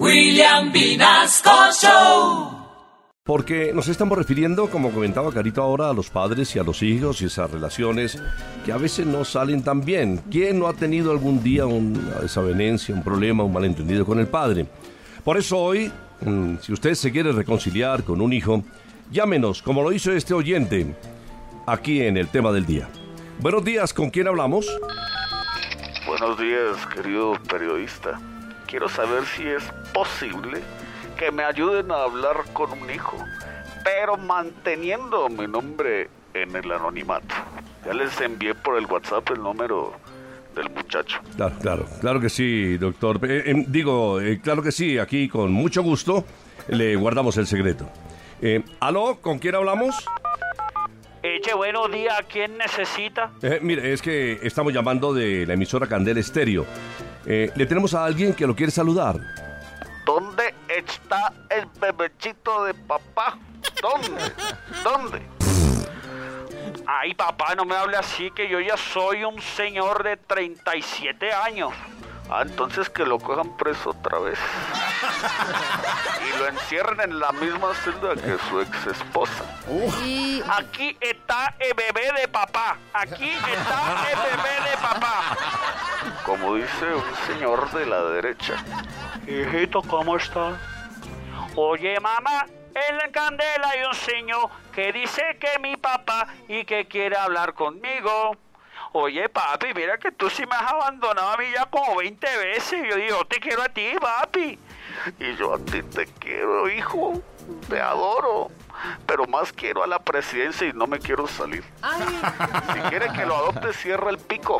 [0.00, 1.50] William Vinasco
[1.80, 2.50] Show.
[3.22, 7.22] Porque nos estamos refiriendo, como comentaba Carito ahora, a los padres y a los hijos
[7.22, 8.20] y esas relaciones
[8.64, 10.20] que a veces no salen tan bien.
[10.32, 14.66] ¿Quién no ha tenido algún día una desavenencia, un problema, un malentendido con el padre?
[15.22, 18.64] Por eso hoy, mm, si usted se quiere reconciliar con un hijo,
[19.12, 20.92] llámenos, como lo hizo este oyente,
[21.68, 22.88] aquí en el tema del día.
[23.38, 24.66] Buenos días, ¿con quién hablamos?
[26.04, 28.20] Buenos días, querido periodista.
[28.74, 29.62] Quiero saber si es
[29.92, 30.60] posible
[31.16, 33.16] que me ayuden a hablar con un hijo,
[33.84, 37.36] pero manteniendo mi nombre en el anonimato.
[37.86, 39.92] Ya les envié por el WhatsApp el número
[40.56, 41.20] del muchacho.
[41.36, 43.20] Claro, claro, claro que sí, doctor.
[43.22, 46.24] Eh, eh, digo, eh, claro que sí, aquí con mucho gusto
[46.66, 47.88] le guardamos el secreto.
[48.42, 49.20] Eh, ¿Aló?
[49.20, 50.04] ¿Con quién hablamos?
[51.26, 52.14] Eche, buenos días.
[52.30, 53.30] ¿Quién necesita?
[53.40, 56.66] Eh, mire, es que estamos llamando de la emisora Candel Estéreo.
[57.26, 59.16] Eh, le tenemos a alguien que lo quiere saludar.
[60.04, 63.38] ¿Dónde está el bebechito de papá?
[63.80, 64.32] ¿Dónde?
[64.82, 65.22] ¿Dónde?
[66.86, 71.72] Ay, papá, no me hable así, que yo ya soy un señor de 37 años.
[72.30, 74.38] Ah, entonces que lo cojan preso otra vez.
[76.26, 79.44] Y lo encierren en la misma celda que su ex esposa.
[80.04, 82.78] Y Aquí está el bebé de papá.
[82.94, 85.36] Aquí está el bebé de papá.
[86.24, 88.54] Como dice un señor de la derecha.
[89.26, 90.58] Hijito, ¿cómo está?
[91.56, 96.64] Oye, mamá, en la candela hay un señor que dice que es mi papá y
[96.64, 98.36] que quiere hablar conmigo.
[98.92, 102.88] Oye, papi, mira que tú sí me has abandonado a mí ya como 20 veces.
[102.88, 104.58] Yo digo, te quiero a ti, papi.
[105.18, 107.20] Y yo a ti te quiero, hijo.
[107.68, 108.50] Te adoro.
[109.06, 111.64] Pero más quiero a la presidencia y no me quiero salir.
[111.82, 112.20] ay,
[112.72, 114.58] Si quiere que lo adopte, cierra el pico.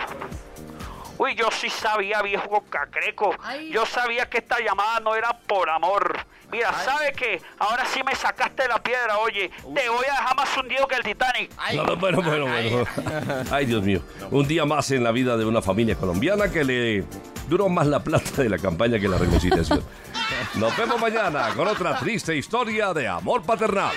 [1.18, 3.34] Uy, yo sí sabía, viejo cacreco.
[3.42, 3.70] Ay.
[3.70, 6.18] Yo sabía que esta llamada no era por amor.
[6.50, 7.40] Mira, ¿sabe qué?
[7.58, 9.50] Ahora sí me sacaste la piedra, oye.
[9.74, 11.50] Te voy a dejar más hundido que el Titanic.
[11.58, 11.76] ay.
[11.76, 12.84] No, no, bueno, bueno, bueno.
[13.50, 14.00] Ay, Dios mío.
[14.30, 17.04] Un día más en la vida de una familia colombiana que le
[17.48, 19.82] duró más la plata de la campaña que la reconciliación.
[20.54, 23.92] Nos vemos mañana con otra triste historia de amor paternal.